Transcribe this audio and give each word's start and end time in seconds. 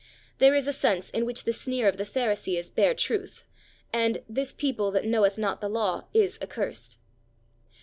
There 0.39 0.55
is 0.55 0.67
a 0.67 0.73
sense 0.73 1.11
in 1.11 1.27
which 1.27 1.43
the 1.43 1.53
sneer 1.53 1.87
of 1.87 1.97
the 1.97 2.05
Pharisee 2.05 2.57
is 2.57 2.71
bare 2.71 2.95
truth, 2.95 3.45
and 3.93 4.23
"this 4.27 4.51
people 4.51 4.89
that 4.89 5.05
knoweth 5.05 5.37
not 5.37 5.61
the 5.61 5.69
law 5.69 6.07
is 6.11 6.39
accursed." 6.41 6.97